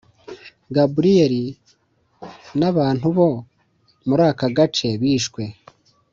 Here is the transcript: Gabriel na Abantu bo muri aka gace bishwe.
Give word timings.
Gabriel 0.75 1.35
na 2.59 2.65
Abantu 2.71 3.05
bo 3.15 3.29
muri 4.07 4.23
aka 4.31 4.47
gace 4.57 4.89
bishwe. 5.01 5.43